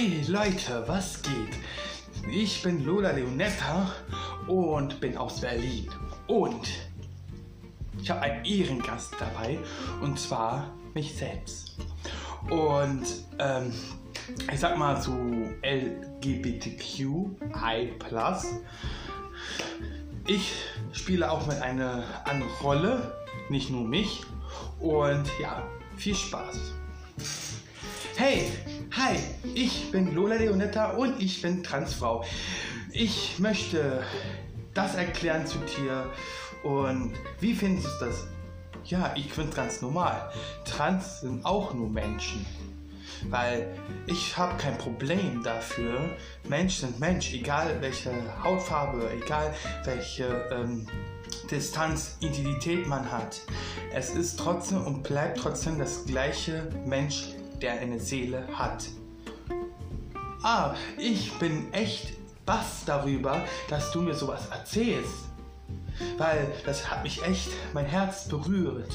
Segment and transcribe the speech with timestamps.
[0.00, 1.58] Hey Leute, was geht?
[2.32, 3.92] Ich bin Lola Leonetta
[4.46, 5.90] und bin aus Berlin.
[6.26, 6.70] Und
[8.00, 9.58] ich habe einen Ehrengast dabei
[10.00, 11.76] und zwar mich selbst.
[12.48, 13.04] Und
[13.38, 13.74] ähm,
[14.50, 15.12] ich sag mal so
[15.62, 17.36] LGBTQI.
[20.26, 20.52] Ich
[20.92, 23.12] spiele auch mit einer anderen Rolle,
[23.50, 24.22] nicht nur mich.
[24.78, 25.62] Und ja,
[25.98, 26.72] viel Spaß.
[28.22, 28.52] Hey,
[28.94, 29.16] hi,
[29.54, 32.22] ich bin Lola Leonetta und ich bin Transfrau.
[32.92, 34.04] Ich möchte
[34.74, 36.04] das erklären zu dir
[36.62, 38.26] und wie findest du das?
[38.84, 40.30] Ja, ich finde ganz normal.
[40.66, 42.44] Trans sind auch nur Menschen.
[43.30, 43.74] Weil
[44.06, 46.04] ich habe kein Problem dafür.
[46.46, 48.12] Mensch sind Mensch, egal welche
[48.44, 50.86] Hautfarbe, egal welche ähm,
[51.50, 53.40] Distanz, Identität man hat.
[53.94, 57.30] Es ist trotzdem und bleibt trotzdem das gleiche Mensch
[57.60, 58.86] der eine Seele hat.
[60.42, 62.12] Ah, ich bin echt
[62.46, 65.28] bass darüber, dass du mir sowas erzählst.
[66.16, 68.92] Weil das hat mich echt mein Herz berührt.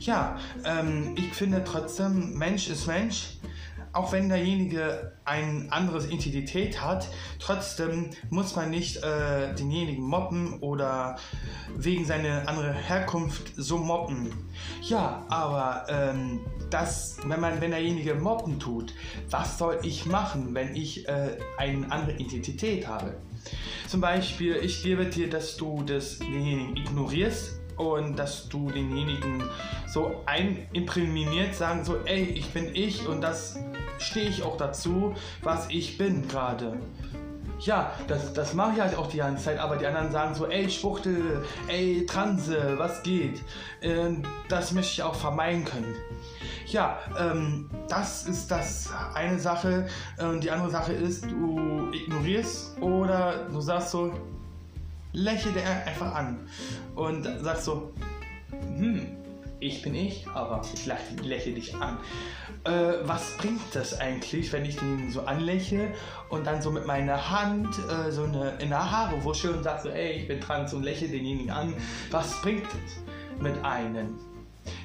[0.00, 3.38] Ja, ähm, ich finde trotzdem, Mensch ist Mensch
[3.94, 11.16] auch wenn derjenige eine andere Identität hat, trotzdem muss man nicht äh, denjenigen mobben oder
[11.76, 14.32] wegen seiner anderen Herkunft so mobben.
[14.82, 18.92] Ja, aber ähm, das, wenn man, wenn derjenige mobben tut,
[19.30, 23.16] was soll ich machen, wenn ich äh, eine andere Identität habe?
[23.86, 29.42] Zum Beispiel, ich gebe dir, dass du das denjenigen ignorierst und dass du denjenigen
[29.86, 33.58] so einimprimiert sagen so, ey, ich bin ich und das
[33.98, 36.78] stehe ich auch dazu, was ich bin gerade.
[37.60, 40.46] Ja, das, das mache ich halt auch die ganze Zeit, aber die anderen sagen so,
[40.46, 43.42] ey, Schwuchtel, ey, Transe, was geht?
[43.80, 45.94] Ähm, das möchte ich auch vermeiden können.
[46.66, 49.86] Ja, ähm, das ist das eine Sache.
[50.18, 54.12] Und die andere Sache ist, du ignorierst oder du sagst so,
[55.14, 56.40] lächle dir einfach an
[56.94, 57.92] und sagst so,
[58.50, 59.06] hm,
[59.60, 61.96] ich bin ich, aber ich lächle dich an.
[62.64, 65.94] Äh, was bringt das eigentlich, wenn ich den so anlächle
[66.28, 69.82] und dann so mit meiner Hand äh, so eine, in der Haare wusche und sage
[69.84, 71.74] so, ey, ich bin trans und lächle denjenigen an.
[72.10, 74.18] Was bringt das mit einem?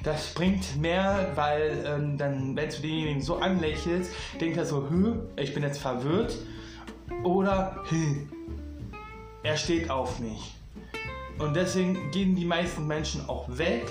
[0.04, 5.16] Das bringt mehr, weil ähm, dann, wenn du denjenigen so anlächelst, denkt er so, Hö,
[5.36, 6.36] ich bin jetzt verwirrt.
[7.24, 8.26] Oder, Hö,
[9.42, 10.54] er steht auf mich.
[11.38, 13.86] Und deswegen gehen die meisten Menschen auch weg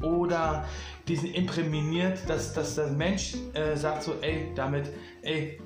[0.00, 0.64] oder
[1.08, 4.90] die sind impräminiert, dass, dass der Mensch äh, sagt so, ey, damit,
[5.22, 5.58] ey,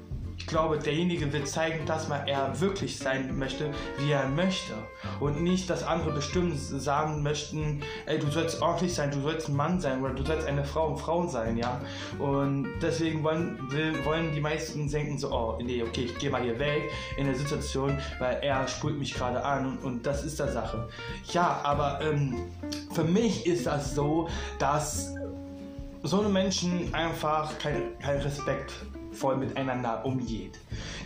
[0.46, 4.74] ich glaube, derjenige wird zeigen, dass man er wirklich sein möchte, wie er möchte.
[5.18, 9.56] Und nicht, dass andere bestimmt sagen möchten, ey, du sollst ordentlich sein, du sollst ein
[9.56, 11.80] Mann sein oder du sollst eine Frau und Frau sein, ja.
[12.20, 16.42] Und deswegen wollen, will, wollen die meisten denken so, oh, nee, okay, ich gehe mal
[16.42, 20.38] hier weg in der Situation, weil er spult mich gerade an und, und, das ist
[20.38, 20.88] der Sache.
[21.32, 22.36] Ja, aber ähm,
[22.92, 24.28] für mich ist das so,
[24.60, 25.12] dass
[26.04, 28.72] so eine Menschen einfach keinen kein Respekt
[29.16, 30.58] voll miteinander umgeht.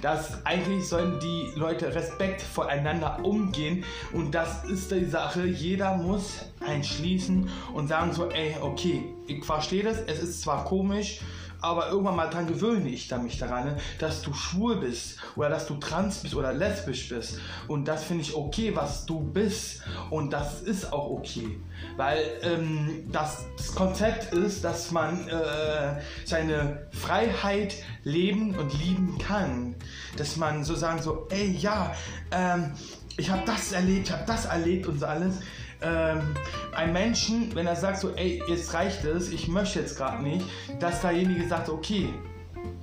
[0.03, 5.47] Das eigentlich sollen die Leute respektvoll einander umgehen und das ist die Sache.
[5.47, 11.21] Jeder muss einschließen und sagen so, ey, okay, ich verstehe das, es ist zwar komisch,
[11.61, 15.75] aber irgendwann mal dran gewöhne ich mich daran, dass du schwul bist oder dass du
[15.75, 17.39] trans bist oder lesbisch bist.
[17.69, 19.83] Und das finde ich okay, was du bist.
[20.11, 21.59] Und das ist auch okay.
[21.97, 29.75] Weil ähm, das, das, Konzept ist, dass man äh, seine Freiheit leben und lieben kann.
[30.17, 31.95] Dass man so sagen so, ey ja,
[32.31, 32.73] ähm,
[33.17, 35.37] ich habe das erlebt, ich habe das erlebt und so alles
[35.83, 36.35] ähm,
[36.75, 40.45] ein Menschen, wenn er sagt so, ey, jetzt reicht es, ich möchte jetzt gerade nicht,
[40.79, 42.09] dass derjenige sagt, okay,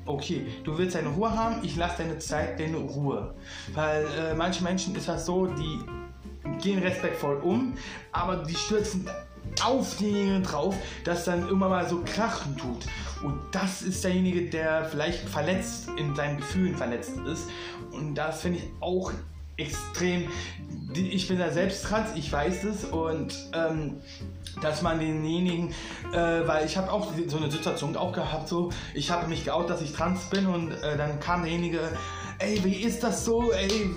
[0.06, 3.34] okay, du willst deine Ruhe haben, ich lasse deine Zeit, deine Ruhe.
[3.74, 5.80] Weil äh, manche Menschen ist das so, die
[6.62, 7.74] gehen respektvoll um,
[8.12, 9.08] aber die stürzen
[9.64, 12.86] auf denjenigen drauf, dass dann irgendwann mal so krachen tut.
[13.24, 17.50] Und das ist derjenige, der vielleicht verletzt in seinen Gefühlen verletzt ist.
[17.92, 19.12] Und das finde ich auch
[19.58, 20.30] extrem.
[20.94, 23.98] Ich bin da selbst trans, ich weiß es und ähm,
[24.62, 25.74] dass man denjenigen,
[26.14, 29.72] äh, weil ich habe auch so eine Situation auch gehabt, so ich habe mich geoutet,
[29.72, 31.80] dass ich trans bin und äh, dann kam derjenige,
[32.40, 33.90] ey, wie ist das so, ey,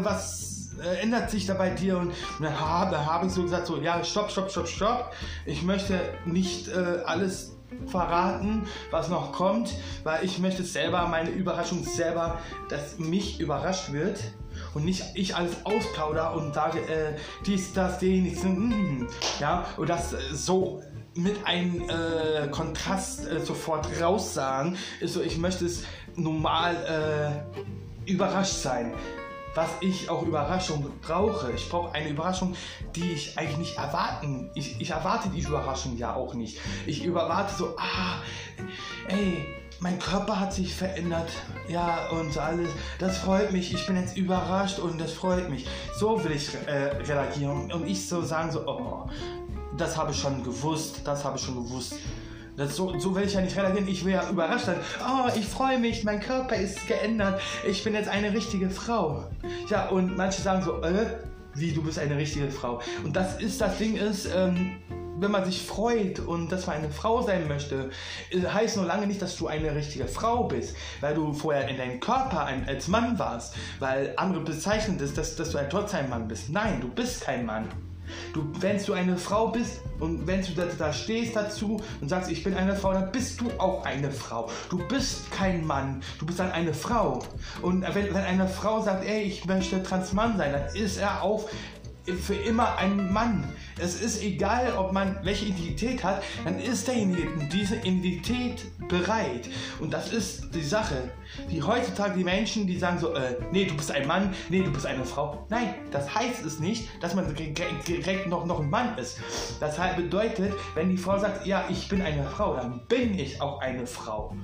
[0.00, 1.98] was äh, ändert sich da bei dir?
[1.98, 5.12] Und, dann habe hab ich so gesagt, so ja, stopp, stopp, stopp, stopp,
[5.46, 7.56] ich möchte nicht äh, alles
[7.86, 12.38] verraten, was noch kommt, weil ich möchte selber meine Überraschung selber,
[12.70, 14.18] dass mich überrascht wird
[14.78, 19.08] und nicht ich alles ausplauder und sage, äh, dies, das, den, mm,
[19.40, 20.80] ja, und das äh, so
[21.14, 25.82] mit einem äh, Kontrast äh, sofort raussagen, so, ich möchte es
[26.14, 27.42] normal
[28.06, 28.94] äh, überrascht sein.
[29.54, 31.50] Was ich auch Überraschung brauche.
[31.50, 32.54] Ich brauche eine Überraschung,
[32.94, 34.50] die ich eigentlich nicht erwarten.
[34.54, 36.60] Ich, ich erwarte die Überraschung ja auch nicht.
[36.86, 38.22] Ich überwarte so, ah,
[39.08, 39.44] ey,
[39.80, 41.30] mein Körper hat sich verändert.
[41.68, 42.70] Ja, und alles.
[42.98, 43.72] Das freut mich.
[43.72, 45.66] Ich bin jetzt überrascht und das freut mich.
[45.96, 47.72] So will ich äh, reagieren.
[47.72, 49.08] Und ich so sagen so, oh,
[49.76, 51.02] das habe ich schon gewusst.
[51.04, 51.94] Das habe ich schon gewusst.
[52.56, 53.86] Das, so, so will ich ja nicht reagieren.
[53.86, 54.78] Ich will ja überrascht sein.
[55.00, 57.40] Oh, ich freue mich, mein Körper ist geändert.
[57.66, 59.26] Ich bin jetzt eine richtige Frau.
[59.70, 61.06] Ja, und manche sagen so, äh,
[61.54, 62.80] wie, du bist eine richtige Frau.
[63.04, 64.78] Und das ist, das Ding ist, ähm,
[65.20, 67.90] wenn man sich freut und dass man eine Frau sein möchte,
[68.30, 71.76] äh, heißt nur lange nicht, dass du eine richtige Frau bist, weil du vorher in
[71.76, 76.08] deinem Körper ein, als Mann warst, weil andere bezeichnen das, dass, dass du ein trotzdem
[76.08, 76.50] Mann bist.
[76.50, 77.68] Nein, du bist kein Mann.
[78.32, 82.30] Du, wenn du eine Frau bist und wenn du da, da, stehst dazu und sagst,
[82.30, 84.48] ich bin eine Frau, dann bist du auch eine Frau.
[84.70, 87.20] Du bist kein Mann, du bist dann eine Frau.
[87.62, 91.48] Und wenn, wenn eine Frau sagt, ey, ich möchte Transmann sein, dann ist er auch
[92.16, 93.44] für immer ein Mann.
[93.78, 99.48] Es ist egal, ob man welche Identität hat, dann ist derjenige diese Identität bereit.
[99.80, 101.10] Und das ist die Sache.
[101.48, 104.72] Wie heutzutage die Menschen, die sagen so, äh, nee, du bist ein Mann, nee, du
[104.72, 105.46] bist eine Frau.
[105.50, 109.18] Nein, das heißt es nicht, dass man direkt noch, noch ein Mann ist.
[109.60, 113.60] Das bedeutet, wenn die Frau sagt, ja, ich bin eine Frau, dann bin ich auch
[113.60, 114.34] eine Frau.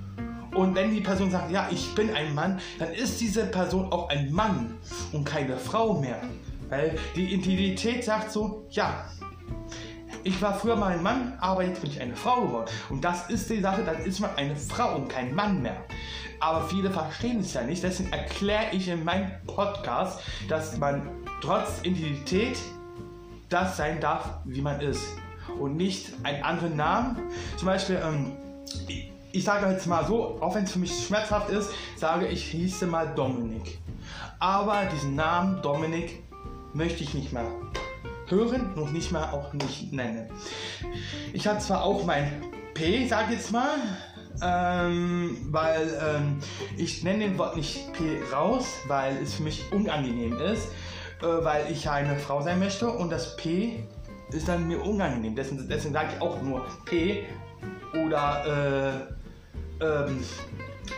[0.55, 4.09] Und wenn die Person sagt, ja, ich bin ein Mann, dann ist diese Person auch
[4.09, 4.79] ein Mann
[5.13, 6.21] und keine Frau mehr.
[6.75, 9.05] Weil die Integrität sagt so, ja,
[10.25, 12.69] ich war früher mal ein Mann, aber jetzt bin ich eine Frau geworden.
[12.91, 15.77] Und das ist die Sache, dann ist man eine Frau und kein Mann mehr.
[16.41, 21.09] Aber viele verstehen es ja nicht, deswegen erkläre ich in meinem Podcast, dass man
[21.41, 22.59] trotz Integrität
[23.49, 25.07] das sein darf, wie man ist.
[25.61, 27.19] Und nicht einen anderen Namen.
[27.57, 28.33] Zum Beispiel, ähm,
[28.89, 32.43] ich, ich sage jetzt mal so, auch wenn es für mich schmerzhaft ist, sage ich
[32.47, 33.79] hieße mal Dominik.
[34.41, 36.25] Aber diesen Namen Dominik
[36.75, 37.47] möchte ich nicht mehr
[38.27, 40.29] hören und nicht mal auch nicht nennen.
[41.33, 42.43] Ich hatte zwar auch mein
[42.75, 43.79] P, sag jetzt mal,
[44.43, 46.41] ähm, weil ähm,
[46.77, 50.69] ich nenne den Wort nicht P raus, weil es für mich unangenehm ist,
[51.23, 53.85] äh, weil ich eine Frau sein möchte und das P
[54.33, 55.37] ist dann mir unangenehm.
[55.37, 57.25] Deswegen, deswegen sage ich auch nur P
[58.05, 59.07] oder
[59.81, 60.25] äh, ähm,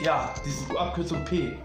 [0.03, 1.57] ja, diese Abkürzung P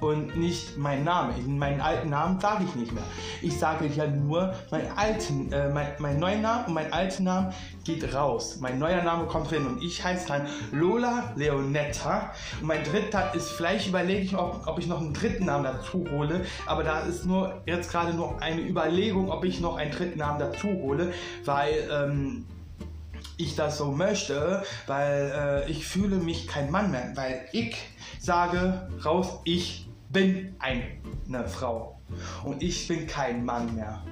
[0.00, 1.34] und nicht mein Name.
[1.46, 3.02] Meinen alten Namen sage ich nicht mehr.
[3.42, 7.52] Ich sage ja nur meinen alten, äh, mein, mein neuer Name und mein alter Name
[7.84, 8.58] geht raus.
[8.60, 12.32] Mein neuer Name kommt drin und ich heiße dann Lola Leonetta.
[12.60, 16.06] Und mein dritter ist, vielleicht überlege ich, ob, ob ich noch einen dritten Namen dazu
[16.10, 20.18] hole, aber da ist nur jetzt gerade nur eine Überlegung, ob ich noch einen dritten
[20.18, 21.12] Namen dazu hole,
[21.44, 22.46] weil ähm,
[23.36, 27.76] ich das so möchte, weil äh, ich fühle mich kein Mann mehr, weil ich
[28.20, 32.00] sage raus, ich bin eine Frau
[32.44, 34.02] und ich bin kein Mann mehr.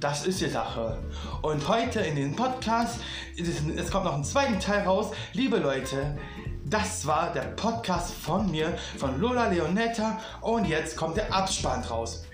[0.00, 0.98] Das ist die Sache.
[1.40, 3.00] Und heute in den Podcast,
[3.36, 5.12] es kommt noch ein zweiten Teil raus.
[5.32, 6.18] Liebe Leute,
[6.66, 10.20] das war der Podcast von mir, von Lola Leonetta.
[10.42, 12.26] Und jetzt kommt der Abspann raus.